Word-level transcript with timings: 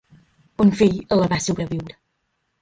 Un 0.63 0.71
fill 0.79 0.97
la 1.19 1.29
va 1.35 1.39
sobreviure. 1.49 1.99